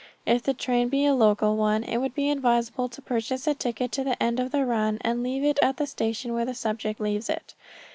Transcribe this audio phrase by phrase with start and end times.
[0.25, 3.91] If the train be a local one it would be advisable to purchase a ticket
[3.91, 6.99] to the end of the run and leave it at the station where the subject
[6.99, 7.53] leaves it.